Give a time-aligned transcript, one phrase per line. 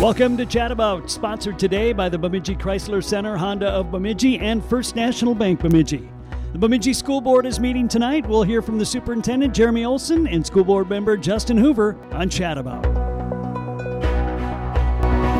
[0.00, 4.64] Welcome to Chat About, sponsored today by the Bemidji Chrysler Center, Honda of Bemidji, and
[4.64, 6.08] First National Bank Bemidji.
[6.52, 8.24] The Bemidji School Board is meeting tonight.
[8.24, 12.58] We'll hear from the Superintendent Jeremy Olson and School Board member Justin Hoover on Chat
[12.58, 12.84] About.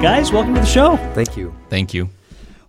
[0.02, 0.96] Guys, welcome to the show.
[1.14, 1.54] Thank you.
[1.70, 2.10] Thank you.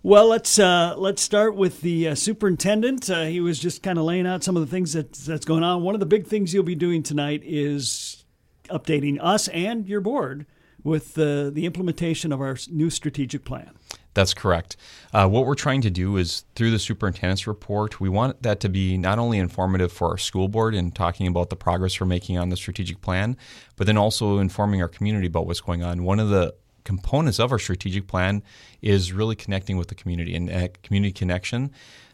[0.04, 3.10] Well, let's uh, let's start with the uh, superintendent.
[3.10, 5.64] Uh, he was just kind of laying out some of the things that that's going
[5.64, 5.82] on.
[5.82, 8.24] One of the big things you'll be doing tonight is
[8.68, 10.46] updating us and your board
[10.84, 13.70] with the, the implementation of our new strategic plan.
[14.12, 14.76] That's correct.
[15.12, 18.68] Uh, what we're trying to do is through the superintendent's report, we want that to
[18.68, 22.36] be not only informative for our school board in talking about the progress we're making
[22.36, 23.36] on the strategic plan,
[23.76, 26.02] but then also informing our community about what's going on.
[26.02, 28.42] One of the components of our strategic plan
[28.82, 31.70] is really connecting with the community and uh, community connection.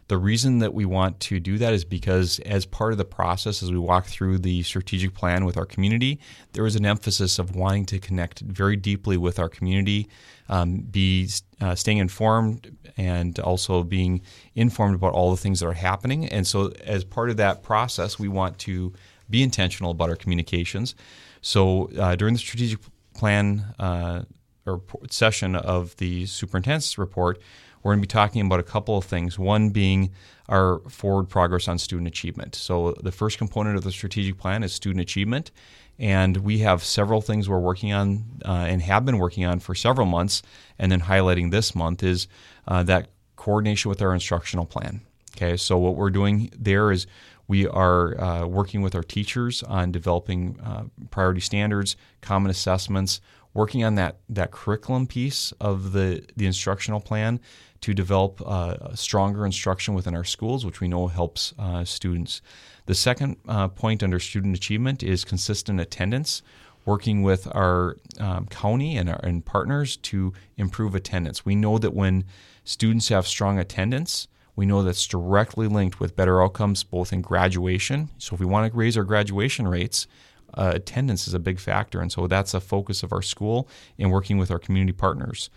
[0.07, 3.61] The reason that we want to do that is because, as part of the process,
[3.61, 6.19] as we walk through the strategic plan with our community,
[6.53, 10.07] there is an emphasis of wanting to connect very deeply with our community,
[10.47, 14.21] um, be uh, staying informed, and also being
[14.55, 16.25] informed about all the things that are happening.
[16.25, 18.93] And so, as part of that process, we want to
[19.29, 20.95] be intentional about our communications.
[21.41, 22.79] So, uh, during the strategic
[23.13, 24.23] plan uh,
[24.65, 27.41] or session of the superintendent's report,
[27.83, 29.37] we're going to be talking about a couple of things.
[29.37, 30.11] One being
[30.49, 32.55] our forward progress on student achievement.
[32.55, 35.51] So, the first component of the strategic plan is student achievement.
[35.99, 39.73] And we have several things we're working on uh, and have been working on for
[39.73, 40.43] several months.
[40.77, 42.27] And then highlighting this month is
[42.67, 45.01] uh, that coordination with our instructional plan.
[45.35, 47.07] Okay, so what we're doing there is
[47.47, 53.21] we are uh, working with our teachers on developing uh, priority standards, common assessments,
[53.57, 57.39] working on that that curriculum piece of the the instructional plan
[57.81, 62.41] to develop uh, stronger instruction within our schools, which we know helps uh, students.
[62.85, 66.43] The second uh, point under student achievement is consistent attendance,
[66.85, 71.43] working with our um, county and our and partners to improve attendance.
[71.43, 72.25] We know that when
[72.63, 78.09] students have strong attendance, we know that's directly linked with better outcomes both in graduation.
[78.19, 80.07] So if we want to raise our graduation rates,
[80.53, 84.09] uh, attendance is a big factor, and so that's a focus of our school in
[84.09, 85.49] working with our community partners.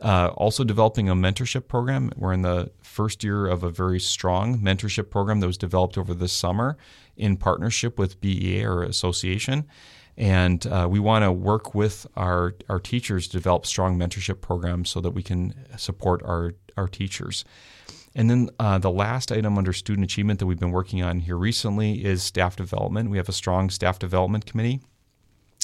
[0.00, 2.10] Uh, also, developing a mentorship program.
[2.16, 6.14] We're in the first year of a very strong mentorship program that was developed over
[6.14, 6.78] this summer
[7.16, 9.66] in partnership with BEA or association.
[10.16, 14.90] And uh, we want to work with our, our teachers to develop strong mentorship programs
[14.90, 17.44] so that we can support our, our teachers.
[18.14, 21.36] And then uh, the last item under student achievement that we've been working on here
[21.36, 23.10] recently is staff development.
[23.10, 24.80] We have a strong staff development committee,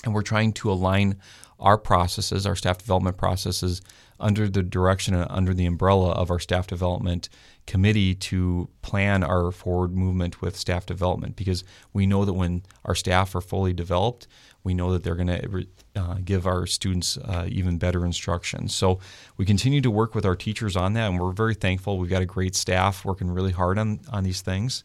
[0.04, 1.20] and we're trying to align
[1.58, 3.80] our processes, our staff development processes,
[4.18, 7.28] under the direction and under the umbrella of our staff development
[7.66, 12.94] committee to plan our forward movement with staff development because we know that when our
[12.94, 14.26] staff are fully developed,
[14.66, 18.66] we know that they're going to uh, give our students uh, even better instruction.
[18.68, 18.98] So
[19.36, 21.98] we continue to work with our teachers on that, and we're very thankful.
[21.98, 24.82] We've got a great staff working really hard on, on these things.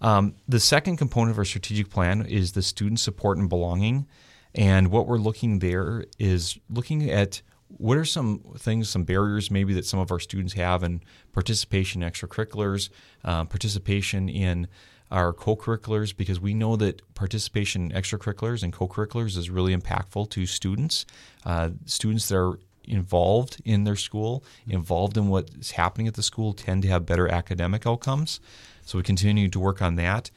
[0.00, 4.06] Um, the second component of our strategic plan is the student support and belonging.
[4.54, 9.74] And what we're looking there is looking at what are some things, some barriers maybe
[9.74, 11.02] that some of our students have in
[11.32, 12.88] participation in extracurriculars,
[13.24, 14.68] uh, participation in
[15.10, 20.46] our co-curriculars because we know that participation in extracurriculars and co-curriculars is really impactful to
[20.46, 21.06] students.
[21.44, 26.52] Uh, students that are involved in their school, involved in what's happening at the school,
[26.52, 28.40] tend to have better academic outcomes.
[28.84, 30.30] So we continue to work on that.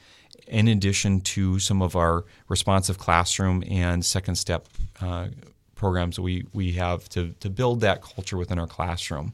[0.46, 4.68] In addition to some of our responsive classroom and second step
[5.00, 5.28] uh,
[5.74, 9.32] programs that we, we have to, to build that culture within our classroom.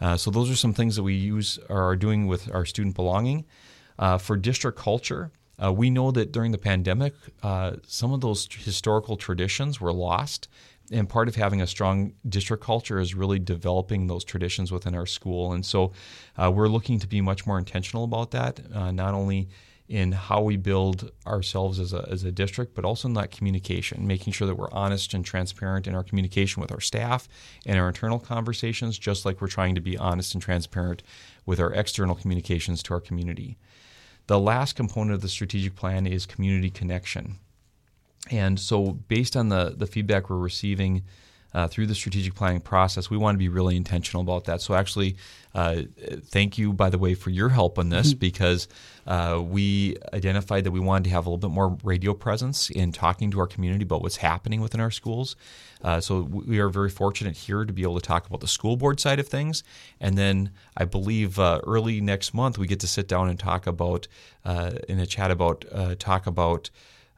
[0.00, 2.94] Uh, so those are some things that we use or are doing with our student
[2.94, 3.44] belonging.
[3.98, 5.30] Uh, for district culture,
[5.62, 10.48] uh, we know that during the pandemic, uh, some of those historical traditions were lost.
[10.90, 15.06] And part of having a strong district culture is really developing those traditions within our
[15.06, 15.52] school.
[15.52, 15.92] And so
[16.36, 19.48] uh, we're looking to be much more intentional about that, uh, not only
[19.88, 24.06] in how we build ourselves as a, as a district, but also in that communication,
[24.06, 27.28] making sure that we're honest and transparent in our communication with our staff
[27.66, 31.02] and our internal conversations, just like we're trying to be honest and transparent
[31.44, 33.58] with our external communications to our community.
[34.28, 37.38] The last component of the strategic plan is community connection.
[38.30, 41.02] And so, based on the, the feedback we're receiving
[41.54, 44.60] uh, through the strategic planning process, we want to be really intentional about that.
[44.60, 45.16] So, actually,
[45.54, 45.82] uh,
[46.26, 48.18] thank you, by the way, for your help on this mm-hmm.
[48.18, 48.68] because
[49.06, 52.90] uh, we identified that we wanted to have a little bit more radio presence in
[52.92, 55.36] talking to our community about what's happening within our schools.
[55.82, 58.76] Uh, so, we are very fortunate here to be able to talk about the school
[58.76, 59.62] board side of things.
[60.00, 63.66] And then I believe uh, early next month, we get to sit down and talk
[63.66, 64.08] about,
[64.44, 65.64] uh, in a chat about,
[65.98, 66.70] talk about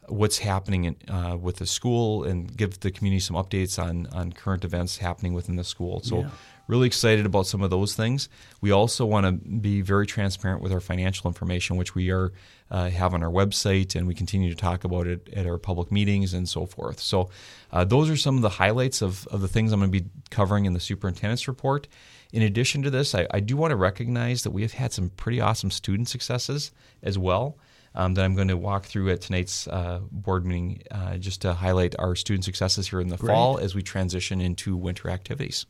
[0.09, 4.33] what's happening in, uh, with the school and give the community some updates on on
[4.33, 6.01] current events happening within the school.
[6.03, 6.21] So.
[6.21, 6.31] Yeah.
[6.67, 8.31] Really excited about some of those things.
[8.63, 12.33] We also want to be very transparent with our financial information, which we are
[12.71, 15.93] uh, have on our website, and we continue to talk about it at our public
[15.93, 17.01] meetings and so forth.
[17.01, 17.29] So,
[17.71, 20.09] uh, those are some of the highlights of, of the things I'm going to be
[20.31, 21.87] covering in the superintendent's report.
[22.33, 25.11] In addition to this, I, I do want to recognize that we have had some
[25.11, 26.73] pretty awesome student successes
[27.03, 27.59] as well.
[27.97, 31.55] Um, that I'm going to walk through at tonight's uh, board meeting uh, just to
[31.55, 33.33] highlight our student successes here in the Great.
[33.33, 35.65] fall as we transition into winter activities.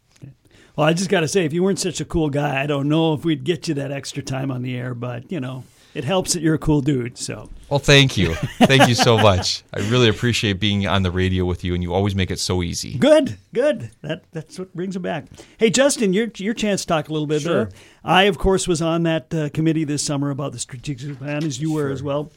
[0.74, 2.88] Well, I just got to say, if you weren't such a cool guy, I don't
[2.88, 6.04] know if we'd get you that extra time on the air, but, you know, it
[6.04, 7.16] helps that you're a cool dude.
[7.16, 8.34] So, Well, thank you.
[8.34, 9.62] Thank you so much.
[9.72, 12.62] I really appreciate being on the radio with you, and you always make it so
[12.62, 12.98] easy.
[12.98, 13.90] good, good.
[14.02, 15.26] That That's what brings it back.
[15.58, 17.42] Hey, Justin, your, your chance to talk a little bit.
[17.42, 17.62] Sure.
[17.62, 17.68] Uh,
[18.04, 21.60] I, of course, was on that uh, committee this summer about the strategic plan, as
[21.60, 22.30] you were as well.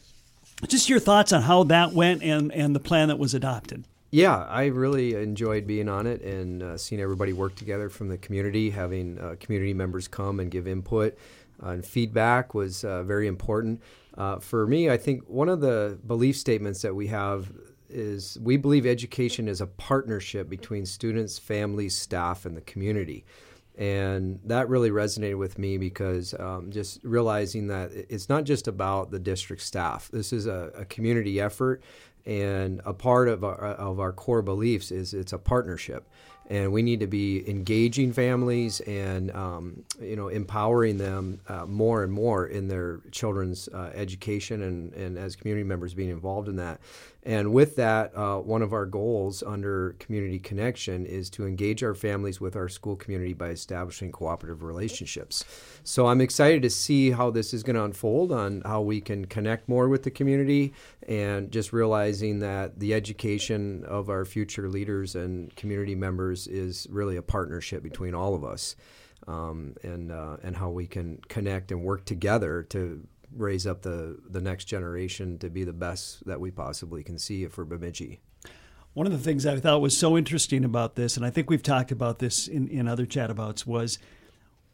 [0.67, 3.83] Just your thoughts on how that went and, and the plan that was adopted.
[4.09, 8.17] Yeah, I really enjoyed being on it and uh, seeing everybody work together from the
[8.17, 11.17] community, having uh, community members come and give input
[11.61, 13.81] and feedback was uh, very important.
[14.17, 17.51] Uh, for me, I think one of the belief statements that we have
[17.89, 23.25] is we believe education is a partnership between students, families, staff, and the community.
[23.77, 29.11] And that really resonated with me because um, just realizing that it's not just about
[29.11, 30.09] the district staff.
[30.11, 31.83] This is a, a community effort,
[32.25, 36.09] and a part of our, of our core beliefs is it's a partnership.
[36.49, 42.03] And we need to be engaging families and um, you know empowering them uh, more
[42.03, 46.55] and more in their children's uh, education and, and as community members being involved in
[46.55, 46.79] that.
[47.27, 51.93] And with that, uh, one of our goals under Community Connection is to engage our
[51.93, 55.43] families with our school community by establishing cooperative relationships.
[55.83, 59.25] So I'm excited to see how this is going to unfold on how we can
[59.25, 60.73] connect more with the community
[61.05, 67.17] and just realizing that the education of our future leaders and community members is really
[67.17, 68.77] a partnership between all of us.
[69.27, 73.05] Um, and uh, and how we can connect and work together to
[73.37, 77.45] raise up the the next generation to be the best that we possibly can see
[77.47, 78.19] for Bemidji.
[78.93, 81.61] One of the things I thought was so interesting about this, and I think we've
[81.61, 83.99] talked about this in, in other chatabouts, was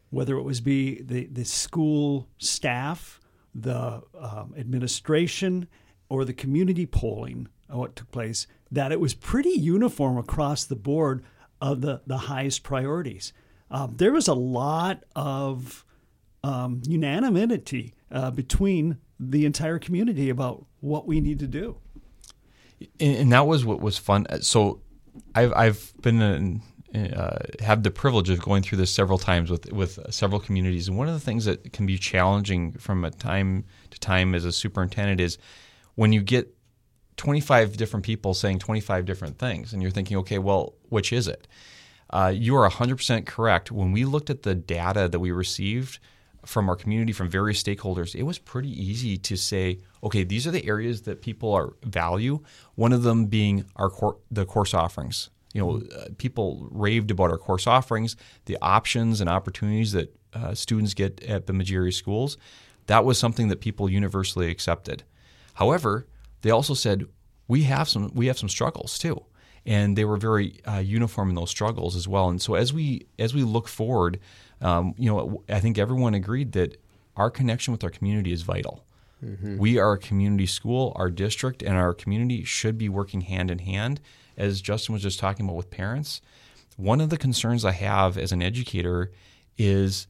[0.08, 3.20] whether it was be the, the school staff,
[3.54, 5.68] the um, administration,
[6.08, 10.76] or the community polling of what took place, that it was pretty uniform across the
[10.76, 11.22] board
[11.60, 13.32] of the, the highest priorities.
[13.70, 15.84] Um, there was a lot of
[16.44, 21.78] um, unanimity uh, between the entire community about what we need to do.
[23.00, 24.26] and, that was what was fun.
[24.42, 24.80] So,
[25.34, 26.62] I've I've been in,
[27.14, 30.98] uh, have the privilege of going through this several times with with several communities, and
[30.98, 34.52] one of the things that can be challenging from a time to time as a
[34.52, 35.38] superintendent is
[35.94, 36.54] when you get
[37.16, 41.48] 25 different people saying 25 different things, and you're thinking, okay, well, which is it?
[42.10, 43.72] Uh, you are 100% correct.
[43.72, 45.98] When we looked at the data that we received
[46.44, 50.50] from our community, from various stakeholders, it was pretty easy to say, okay, these are
[50.50, 52.40] the areas that people are value.
[52.74, 55.30] One of them being our cor- the course offerings.
[55.52, 60.54] You know, uh, people raved about our course offerings, the options and opportunities that uh,
[60.54, 62.36] students get at the area schools.
[62.86, 65.04] That was something that people universally accepted.
[65.54, 66.06] However,
[66.42, 67.06] they also said
[67.46, 69.24] we have some we have some struggles too,
[69.66, 72.28] and they were very uh, uniform in those struggles as well.
[72.28, 74.20] And so as we as we look forward,
[74.60, 76.80] um, you know, I think everyone agreed that
[77.16, 78.84] our connection with our community is vital.
[79.58, 80.92] We are a community school.
[80.96, 84.00] Our district and our community should be working hand in hand.
[84.36, 86.20] As Justin was just talking about with parents,
[86.76, 89.12] one of the concerns I have as an educator
[89.56, 90.08] is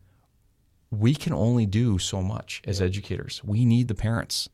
[0.90, 3.42] we can only do so much as educators.
[3.44, 4.48] We need the parents.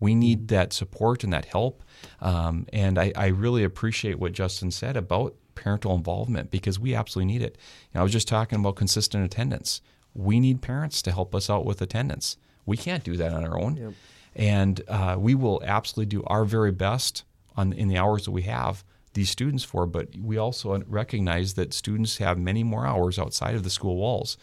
[0.00, 1.82] We need that support and that help.
[2.20, 7.32] Um, and I, I really appreciate what Justin said about parental involvement because we absolutely
[7.32, 7.56] need it.
[7.82, 9.80] You know, I was just talking about consistent attendance.
[10.14, 12.36] We need parents to help us out with attendance.
[12.66, 13.76] We can't do that on our own.
[13.76, 13.92] Yep.
[14.36, 17.24] And uh, we will absolutely do our very best
[17.56, 19.86] on in the hours that we have these students for.
[19.86, 24.36] But we also recognize that students have many more hours outside of the school walls.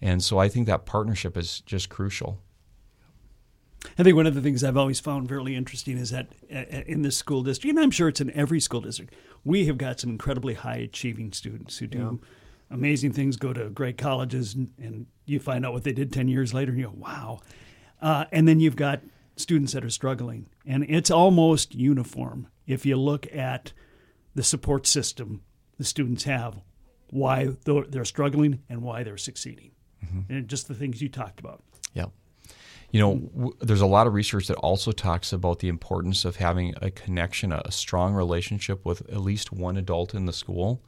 [0.00, 2.40] And so I think that partnership is just crucial.
[3.98, 7.02] I think one of the things I've always found really interesting is that uh, in
[7.02, 10.10] this school district, and I'm sure it's in every school district, we have got some
[10.10, 12.20] incredibly high achieving students who do
[12.70, 16.28] amazing things, go to great colleges, and, and you find out what they did 10
[16.28, 17.40] years later, and you go, wow.
[18.00, 19.00] Uh, and then you've got
[19.36, 23.72] students that are struggling, and it's almost uniform if you look at
[24.34, 25.42] the support system
[25.78, 26.60] the students have,
[27.10, 29.72] why they're they're struggling and why they're succeeding,
[30.28, 31.62] and just the things you talked about.
[31.94, 32.10] Yep.
[32.92, 36.36] You know, w- there's a lot of research that also talks about the importance of
[36.36, 40.84] having a connection, a, a strong relationship with at least one adult in the school.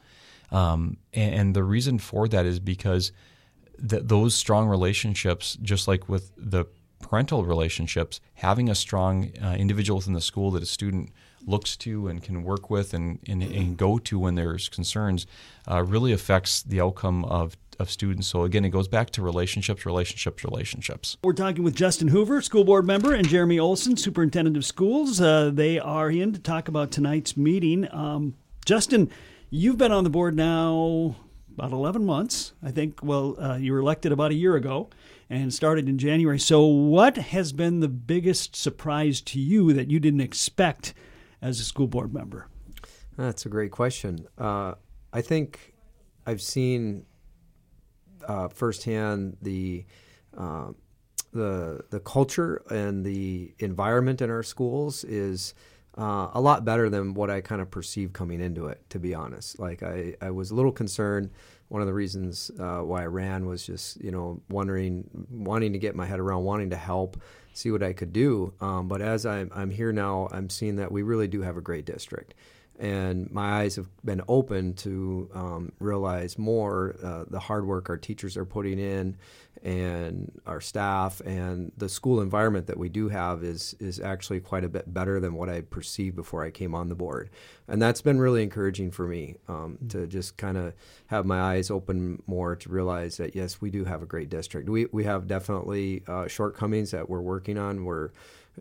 [0.53, 3.11] Um, and, and, the reason for that is because
[3.89, 6.67] th- those strong relationships, just like with the
[7.01, 11.11] parental relationships, having a strong uh, individual within the school that a student
[11.47, 15.27] looks to and can work with and, and, and go to when there's concerns
[15.71, 18.29] uh, really affects the outcome of of students.
[18.29, 21.17] So again, it goes back to relationships, relationships, relationships.
[21.23, 25.21] We're talking with Justin Hoover, school board member, and Jeremy Olson, superintendent of schools.
[25.21, 27.93] Uh, they are in to talk about tonight's meeting.
[27.93, 28.35] Um,
[28.65, 29.11] Justin,
[29.51, 31.17] you've been on the board now
[31.57, 33.03] about 11 months, I think.
[33.03, 34.89] Well, uh, you were elected about a year ago
[35.31, 36.39] and started in January.
[36.39, 40.95] So, what has been the biggest surprise to you that you didn't expect
[41.45, 42.49] as a school board member?
[43.17, 44.27] That's a great question.
[44.37, 44.75] Uh,
[45.13, 45.75] I think
[46.27, 47.05] I've seen
[48.27, 49.85] uh, firsthand the
[50.37, 50.73] uh,
[51.33, 55.55] the the culture and the environment in our schools is
[55.97, 58.83] uh, a lot better than what I kind of perceived coming into it.
[58.91, 61.31] To be honest, like I, I was a little concerned.
[61.69, 65.79] One of the reasons uh, why I ran was just you know wondering, wanting to
[65.79, 67.21] get my head around, wanting to help,
[67.55, 68.53] see what I could do.
[68.61, 71.63] Um, but as I'm, I'm here now, I'm seeing that we really do have a
[71.63, 72.35] great district
[72.79, 77.97] and my eyes have been open to um, realize more uh, the hard work our
[77.97, 79.17] teachers are putting in
[79.65, 84.63] and our staff and the school environment that we do have is is actually quite
[84.63, 87.31] a bit better than what I perceived before I came on the board.
[87.67, 89.89] And that's been really encouraging for me um, mm-hmm.
[89.89, 90.75] to just kind of
[91.07, 94.69] have my eyes open more to realize that yes we do have a great district.
[94.69, 97.85] We, we have definitely uh, shortcomings that we're working on.
[97.87, 98.11] We're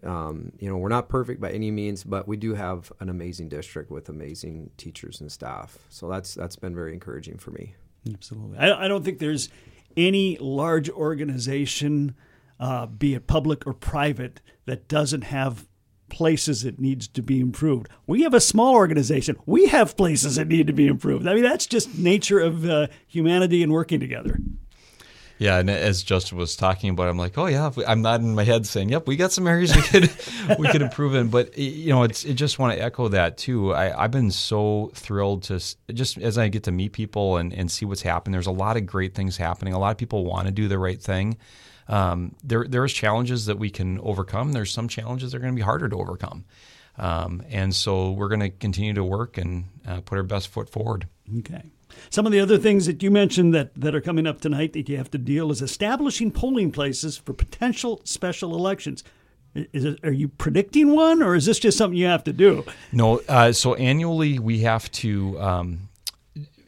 [0.02, 3.50] um, you know, we're not perfect by any means, but we do have an amazing
[3.50, 5.78] district with amazing teachers and staff.
[5.90, 7.76] So that's that's been very encouraging for me.
[8.12, 8.58] Absolutely.
[8.58, 9.50] I, I don't think there's
[9.96, 12.16] any large organization,
[12.60, 15.68] uh, be it public or private, that doesn't have
[16.10, 17.88] places it needs to be improved.
[18.06, 19.36] We have a small organization.
[19.46, 21.28] We have places that need to be improved.
[21.28, 24.38] I mean, that's just nature of uh, humanity and working together.
[25.44, 28.46] Yeah, and as Justin was talking about, I'm like, oh yeah, I'm not in my
[28.46, 30.10] head saying, yep, we got some areas we could
[30.58, 31.28] we could improve in.
[31.28, 33.74] But you know, it's it just want to echo that too.
[33.74, 35.62] I, I've been so thrilled to
[35.94, 38.32] just as I get to meet people and, and see what's happening.
[38.32, 39.74] There's a lot of great things happening.
[39.74, 41.36] A lot of people want to do the right thing.
[41.90, 44.54] Um, there there's challenges that we can overcome.
[44.54, 46.46] There's some challenges that are going to be harder to overcome.
[46.98, 50.70] Um, and so we're going to continue to work and uh, put our best foot
[50.70, 51.10] forward.
[51.40, 51.73] Okay.
[52.10, 54.90] Some of the other things that you mentioned that, that are coming up tonight that
[54.90, 59.04] you have to deal is establishing polling places for potential special elections.
[59.56, 62.66] Is it, are you predicting one, or is this just something you have to do?
[62.92, 63.22] No.
[63.30, 65.40] Uh, so annually, we have to.
[65.40, 65.90] Um,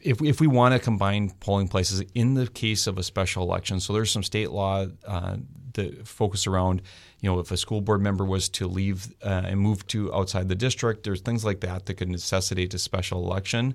[0.02, 3.80] if, if we want to combine polling places in the case of a special election,
[3.80, 5.36] so there's some state law uh,
[5.72, 6.80] that focus around,
[7.20, 10.48] you know, if a school board member was to leave uh, and move to outside
[10.48, 13.74] the district, there's things like that that could necessitate a special election.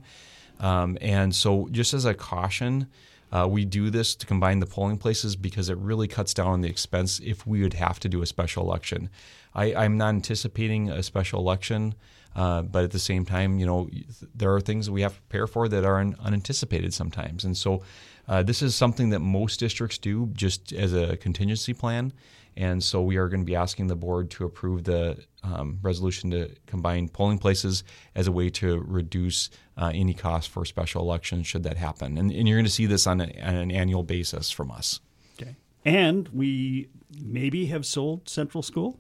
[0.62, 2.88] Um, and so, just as a caution,
[3.32, 6.62] uh, we do this to combine the polling places because it really cuts down on
[6.62, 9.10] the expense if we would have to do a special election.
[9.56, 11.96] I, am not anticipating a special election,
[12.36, 13.90] uh, but at the same time, you know,
[14.36, 17.44] there are things that we have to prepare for that are un- unanticipated sometimes.
[17.44, 17.82] And so,
[18.28, 22.14] uh, this is something that most districts do just as a contingency plan.
[22.62, 26.30] And so we are going to be asking the board to approve the um, resolution
[26.30, 31.48] to combine polling places as a way to reduce uh, any cost for special elections
[31.48, 32.20] should that happen.
[32.20, 35.00] And, and you're going to see this on, a, on, an annual basis from us.
[35.42, 35.56] Okay.
[35.86, 36.88] And we
[37.20, 39.00] maybe have sold Central School?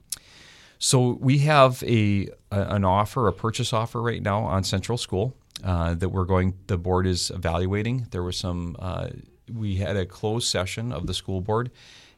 [0.80, 5.36] So we have a, a an offer, a purchase offer right now on Central School
[5.64, 6.56] uh, that we're going.
[6.66, 8.08] The board is evaluating.
[8.10, 8.76] There was some.
[8.80, 9.10] Uh,
[9.54, 11.70] we had a closed session of the school board,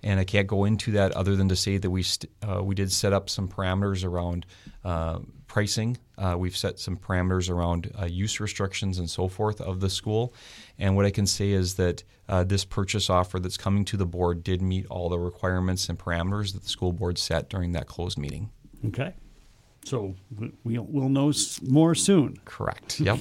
[0.03, 2.75] and I can't go into that other than to say that we st- uh, we
[2.75, 4.45] did set up some parameters around
[4.83, 5.97] uh, pricing.
[6.17, 10.33] Uh, we've set some parameters around uh, use restrictions and so forth of the school.
[10.79, 14.05] And what I can say is that uh, this purchase offer that's coming to the
[14.05, 17.87] board did meet all the requirements and parameters that the school board set during that
[17.87, 18.49] closed meeting.
[18.87, 19.13] Okay.
[19.85, 20.15] So
[20.63, 21.31] we'll, we'll know
[21.61, 22.37] more soon.
[22.45, 22.99] Correct.
[22.99, 23.19] Yep.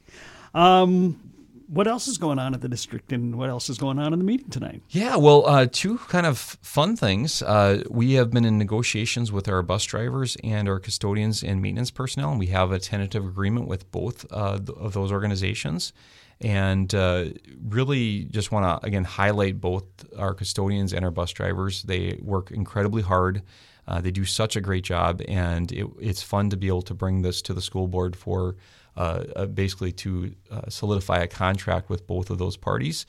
[0.54, 1.20] um,
[1.68, 4.18] what else is going on at the district and what else is going on in
[4.18, 4.82] the meeting tonight?
[4.90, 7.42] Yeah, well, uh, two kind of fun things.
[7.42, 11.90] Uh, we have been in negotiations with our bus drivers and our custodians and maintenance
[11.90, 15.92] personnel, and we have a tentative agreement with both uh, of those organizations.
[16.40, 17.26] And uh,
[17.66, 19.84] really just want to, again, highlight both
[20.18, 21.82] our custodians and our bus drivers.
[21.84, 23.42] They work incredibly hard.
[23.88, 26.94] Uh, they do such a great job, and it, it's fun to be able to
[26.94, 28.56] bring this to the school board for
[28.96, 33.06] uh, uh, basically to uh, solidify a contract with both of those parties.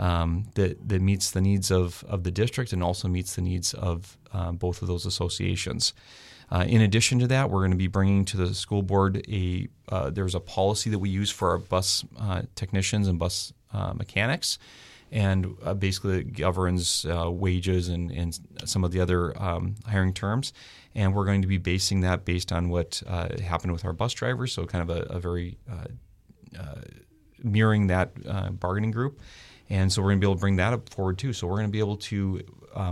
[0.00, 3.74] um, that that meets the needs of of the district and also meets the needs
[3.74, 5.92] of uh, both of those associations.
[6.50, 9.68] Uh, in addition to that, we're going to be bringing to the school board a
[9.90, 13.92] uh, there's a policy that we use for our bus uh, technicians and bus uh,
[13.92, 14.58] mechanics,
[15.10, 20.52] and uh, basically governs uh, wages and, and some of the other um, hiring terms.
[20.94, 23.02] And we're going to be basing that based on what
[23.42, 25.56] happened with our bus drivers, so kind of a, a very
[27.42, 29.20] mirroring that bargaining group.
[29.68, 31.32] And so we're going to be able to bring that up forward too.
[31.32, 32.42] So we're going to be able to,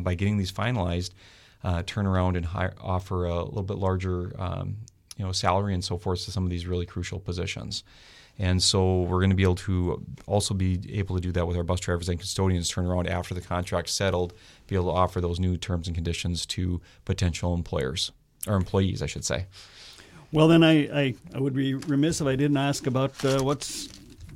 [0.01, 1.11] by getting these finalized,
[1.65, 4.77] uh, turn around and hire, offer a little bit larger, um,
[5.17, 7.83] you know, salary and so forth to some of these really crucial positions.
[8.39, 11.57] And so we're going to be able to also be able to do that with
[11.57, 12.69] our bus drivers and custodians.
[12.69, 14.33] Turn around after the contract settled,
[14.69, 18.13] be able to offer those new terms and conditions to potential employers
[18.47, 19.47] or employees, I should say.
[20.31, 23.89] Well, then I, I, I would be remiss if I didn't ask about uh, what's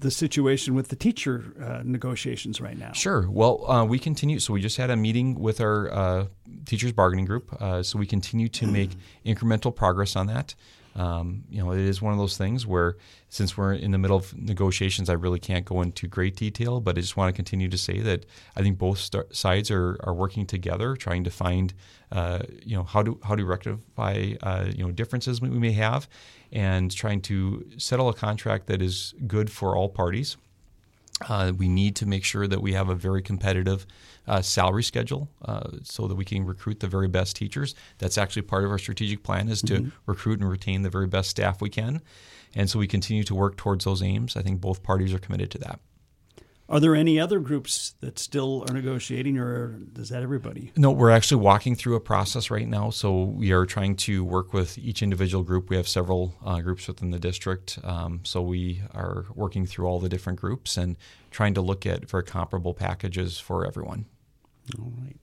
[0.03, 2.93] the situation with the teacher uh, negotiations right now?
[2.93, 3.31] Sure.
[3.31, 4.41] Well, uh, we continue.
[4.41, 6.27] So we just had a meeting with our uh,
[6.67, 7.53] teachers bargaining group.
[7.61, 8.91] Uh, so we continue to make
[9.27, 10.55] incremental progress on that.
[10.95, 12.97] Um, you know, it is one of those things where
[13.31, 16.99] since we're in the middle of negotiations, I really can't go into great detail, but
[16.99, 20.13] I just want to continue to say that I think both st- sides are, are
[20.13, 21.73] working together, trying to find,
[22.11, 26.09] uh, you know, how to how to rectify, uh, you know, differences we may have,
[26.53, 30.37] and trying to settle a contract that is good for all parties.
[31.29, 33.87] Uh, we need to make sure that we have a very competitive
[34.27, 37.75] uh, salary schedule uh, so that we can recruit the very best teachers.
[37.99, 39.89] That's actually part of our strategic plan is to mm-hmm.
[40.07, 42.01] recruit and retain the very best staff we can.
[42.55, 44.37] And so we continue to work towards those aims.
[44.37, 45.81] I think both parties are committed to that.
[46.69, 50.73] Are there any other groups that still are negotiating, or does that everybody?
[50.75, 52.89] No, we're actually walking through a process right now.
[52.89, 55.69] So we are trying to work with each individual group.
[55.69, 57.79] We have several uh, groups within the district.
[57.85, 60.97] Um, so we are working through all the different groups and
[61.31, 64.07] trying to look at very comparable packages for everyone.
[64.79, 65.17] All right.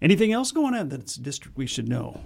[0.00, 2.20] Anything else going on that's a district we should know?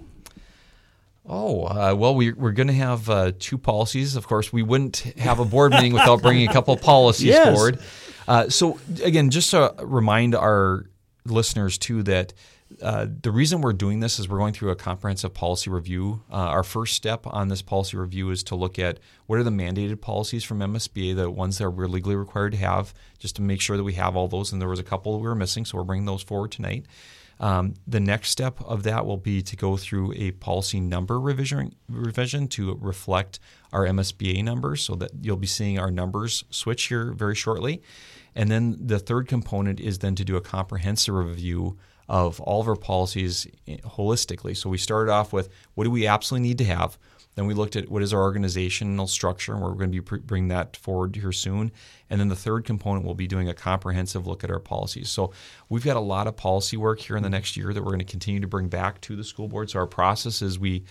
[1.29, 4.15] Oh, uh, well, we, we're going to have uh, two policies.
[4.15, 7.53] Of course, we wouldn't have a board meeting without bringing a couple of policies yes.
[7.53, 7.79] forward.
[8.27, 10.85] Uh, so, again, just to remind our
[11.25, 12.33] listeners, too, that
[12.81, 16.23] uh, the reason we're doing this is we're going through a comprehensive policy review.
[16.31, 19.49] Uh, our first step on this policy review is to look at what are the
[19.49, 23.61] mandated policies from MSBA, the ones that we're legally required to have, just to make
[23.61, 24.51] sure that we have all those.
[24.51, 26.85] And there was a couple we were missing, so we're bringing those forward tonight.
[27.39, 31.75] Um, the next step of that will be to go through a policy number revision,
[31.87, 33.39] revision to reflect
[33.71, 37.81] our MSBA numbers so that you'll be seeing our numbers switch here very shortly.
[38.35, 41.77] And then the third component is then to do a comprehensive review
[42.09, 44.55] of all of our policies holistically.
[44.55, 46.97] So we started off with what do we absolutely need to have?
[47.35, 50.47] Then we looked at what is our organizational structure, and we're going to be bringing
[50.47, 51.71] that forward here soon.
[52.09, 55.09] And then the third component will be doing a comprehensive look at our policies.
[55.09, 55.31] So
[55.69, 57.99] we've got a lot of policy work here in the next year that we're going
[57.99, 59.69] to continue to bring back to the school board.
[59.69, 60.83] So our process is we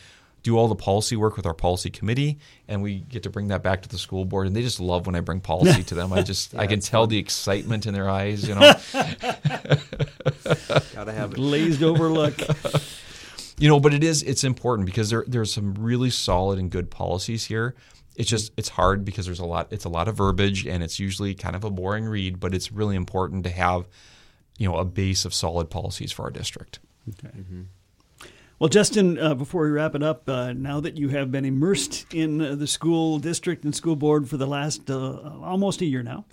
[0.46, 3.64] do all the policy work with our policy committee and we get to bring that
[3.64, 6.12] back to the school board and they just love when I bring policy to them.
[6.12, 7.08] I just yeah, I can tell fun.
[7.08, 8.60] the excitement in their eyes, you know.
[10.94, 11.34] Gotta have it.
[11.34, 12.38] Glazed over look.
[13.58, 16.92] you know, but it is it's important because there there's some really solid and good
[16.92, 17.74] policies here.
[18.14, 21.00] It's just it's hard because there's a lot it's a lot of verbiage and it's
[21.00, 23.88] usually kind of a boring read, but it's really important to have
[24.58, 26.78] you know a base of solid policies for our district.
[27.08, 27.36] Okay.
[27.36, 27.62] Mm-hmm.
[28.58, 32.06] Well, Justin, uh, before we wrap it up, uh, now that you have been immersed
[32.14, 36.02] in uh, the school district and school board for the last uh, almost a year
[36.02, 36.24] now,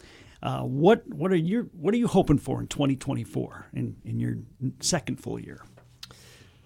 [0.41, 4.37] uh, what what are you what are you hoping for in 2024 in, in your
[4.79, 5.65] second full year?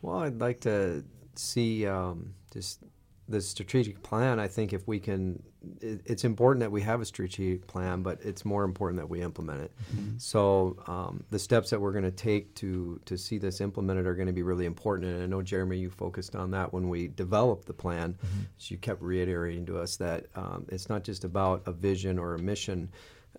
[0.04, 2.84] Well, I'd like to see um, just
[3.30, 4.40] the strategic plan.
[4.40, 5.44] I think if we can,
[5.82, 9.22] it, it's important that we have a strategic plan, but it's more important that we
[9.22, 9.72] implement it.
[9.94, 10.18] Mm-hmm.
[10.18, 14.16] So um, the steps that we're going to take to to see this implemented are
[14.16, 15.14] going to be really important.
[15.14, 18.14] And I know Jeremy, you focused on that when we developed the plan.
[18.14, 18.42] Mm-hmm.
[18.58, 22.36] So you kept reiterating to us that um, it's not just about a vision or
[22.36, 22.90] a mission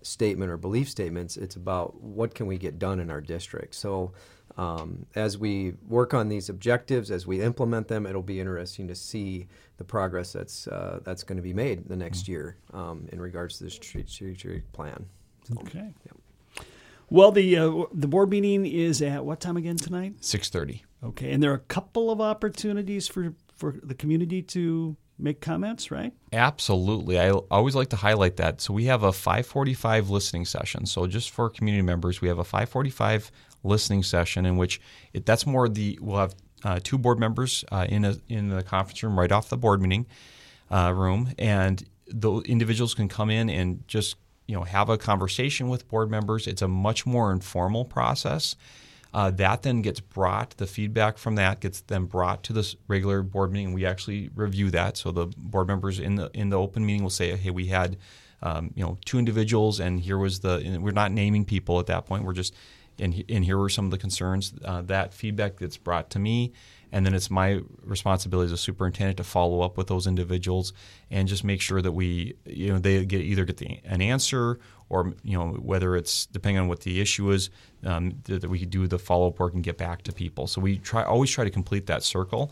[0.01, 1.35] statement or belief statements.
[1.35, 3.75] It's about what can we get done in our district.
[3.75, 4.13] So
[4.59, 8.95] um, as we work on these objectives, as we implement them, it'll be interesting to
[8.95, 12.33] see the progress that's uh, that's going to be made the next mm-hmm.
[12.33, 15.05] year um, in regards to the strategic plan.
[15.47, 15.93] So, okay.
[16.05, 16.63] Yeah.
[17.09, 20.15] Well, the uh, the board meeting is at what time again tonight?
[20.19, 20.83] Six thirty.
[21.05, 25.89] Okay, and there are a couple of opportunities for for the community to make comments,
[25.89, 26.13] right?
[26.33, 27.19] Absolutely.
[27.19, 28.61] I always like to highlight that.
[28.61, 30.85] So we have a 545 listening session.
[30.85, 33.29] So just for community members, we have a 545
[33.63, 34.79] listening session in which
[35.13, 38.63] it, that's more the we'll have uh, two board members uh, in a, in the
[38.63, 40.05] conference room right off the board meeting
[40.71, 44.15] uh, room, and the individuals can come in and just
[44.47, 46.47] you know have a conversation with board members.
[46.47, 48.55] It's a much more informal process.
[49.11, 53.23] Uh, that then gets brought, the feedback from that gets then brought to this regular
[53.23, 53.73] board meeting.
[53.73, 54.97] We actually review that.
[54.97, 57.97] So the board members in the in the open meeting will say, "Hey, we had
[58.43, 62.05] um, you know two individuals, and here was the." we're not naming people at that
[62.05, 62.23] point.
[62.23, 62.53] We're just
[62.99, 64.53] and, and here were some of the concerns.
[64.63, 66.53] Uh, that feedback gets brought to me,
[66.91, 70.73] and then it's my responsibility as a superintendent to follow up with those individuals
[71.11, 74.59] and just make sure that we, you know, they get either get the, an answer
[74.89, 77.49] or you know whether it's depending on what the issue is,
[77.85, 80.47] um, that, that we do the follow up work and get back to people.
[80.47, 82.51] So we try always try to complete that circle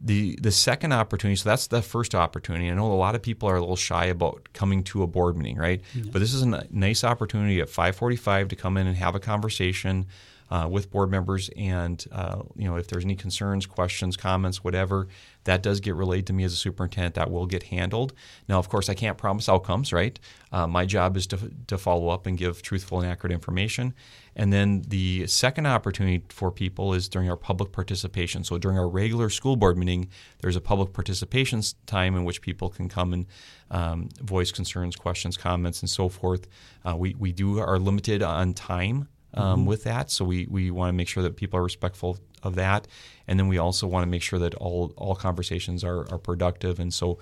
[0.00, 2.70] the the second opportunity so that's the first opportunity.
[2.70, 5.36] I know a lot of people are a little shy about coming to a board
[5.36, 5.80] meeting right?
[6.12, 10.06] But this is a nice opportunity at 545 to come in and have a conversation
[10.50, 15.08] uh, with board members and uh, you know if there's any concerns questions comments whatever
[15.44, 17.14] that does get relayed to me as a superintendent.
[17.14, 18.12] That will get handled.
[18.48, 20.18] Now of course i can't promise outcomes right
[20.52, 23.94] uh, my job is to, to follow up and give truthful and accurate information
[24.38, 28.44] and then the second opportunity for people is during our public participation.
[28.44, 30.08] So during our regular school board meeting,
[30.40, 33.26] there's a public participation time in which people can come and
[33.72, 36.46] um, voice concerns, questions, comments, and so forth.
[36.88, 39.66] Uh, we, we do are limited on time um, mm-hmm.
[39.66, 42.86] with that, so we, we want to make sure that people are respectful of that.
[43.26, 46.78] And then we also want to make sure that all, all conversations are, are productive.
[46.78, 47.18] And so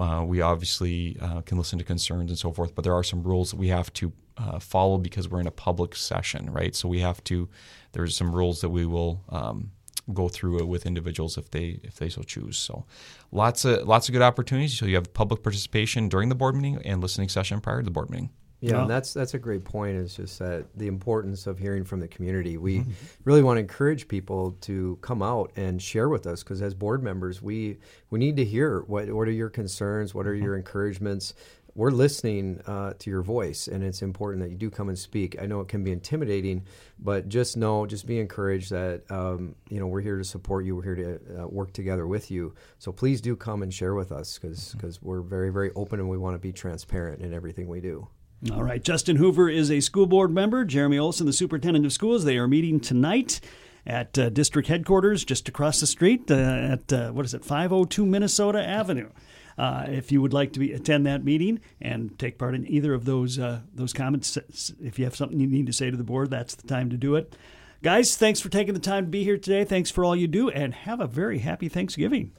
[0.00, 3.22] uh, we obviously uh, can listen to concerns and so forth, but there are some
[3.22, 6.74] rules that we have to uh, follow because we're in a public session, right?
[6.74, 7.48] So we have to.
[7.92, 9.70] There's some rules that we will um,
[10.12, 12.58] go through with individuals if they if they so choose.
[12.58, 12.84] So
[13.32, 14.76] lots of lots of good opportunities.
[14.76, 17.90] So you have public participation during the board meeting and listening session prior to the
[17.90, 18.30] board meeting.
[18.64, 19.96] Yeah, and that's that's a great point.
[19.96, 22.56] Is just that the importance of hearing from the community.
[22.56, 22.92] We mm-hmm.
[23.24, 27.02] really want to encourage people to come out and share with us because as board
[27.02, 27.76] members, we
[28.08, 30.44] we need to hear what what are your concerns, what are mm-hmm.
[30.44, 31.34] your encouragements.
[31.74, 35.42] We're listening uh, to your voice, and it's important that you do come and speak.
[35.42, 36.64] I know it can be intimidating,
[37.00, 40.76] but just know, just be encouraged that um, you know we're here to support you.
[40.76, 42.54] We're here to uh, work together with you.
[42.78, 45.08] So please do come and share with us because because mm-hmm.
[45.08, 48.08] we're very very open and we want to be transparent in everything we do.
[48.52, 48.82] All right.
[48.82, 50.64] Justin Hoover is a school board member.
[50.64, 52.24] Jeremy Olson, the superintendent of schools.
[52.24, 53.40] They are meeting tonight
[53.86, 58.04] at uh, district headquarters just across the street uh, at, uh, what is it, 502
[58.04, 59.10] Minnesota Avenue.
[59.56, 62.92] Uh, if you would like to be, attend that meeting and take part in either
[62.92, 64.36] of those uh, those comments,
[64.82, 66.96] if you have something you need to say to the board, that's the time to
[66.96, 67.36] do it.
[67.80, 69.62] Guys, thanks for taking the time to be here today.
[69.62, 72.32] Thanks for all you do, and have a very happy Thanksgiving.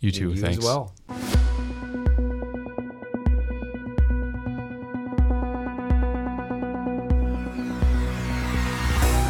[0.00, 0.30] You too.
[0.30, 0.58] You thanks.
[0.58, 1.37] as well.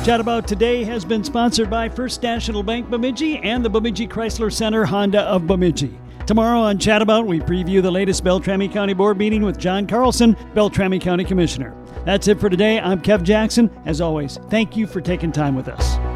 [0.08, 4.50] Chat About Today has been sponsored by First National Bank Bemidji and the Bemidji Chrysler
[4.50, 6.00] Center Honda of Bemidji.
[6.24, 10.34] Tomorrow on Chat About, we preview the latest Beltrami County Board meeting with John Carlson,
[10.54, 11.76] Beltrami County Commissioner.
[12.06, 12.80] That's it for today.
[12.80, 13.70] I'm Kev Jackson.
[13.84, 16.07] As always, thank you for taking time with us.